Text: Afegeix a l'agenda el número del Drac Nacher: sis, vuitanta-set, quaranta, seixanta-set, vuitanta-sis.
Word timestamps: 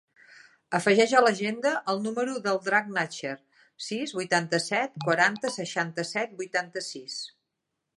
Afegeix 0.77 1.11
a 1.17 1.21
l'agenda 1.25 1.73
el 1.93 2.01
número 2.07 2.33
del 2.47 2.59
Drac 2.69 2.91
Nacher: 2.97 3.37
sis, 3.91 4.17
vuitanta-set, 4.21 5.01
quaranta, 5.09 5.57
seixanta-set, 5.63 6.39
vuitanta-sis. 6.45 7.25